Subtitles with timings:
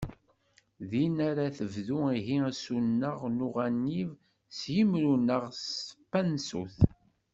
[0.89, 4.11] Din ara tebdu ihi asuneɣ s uɣanib,
[4.57, 6.77] s yimru neɣ s tpansut.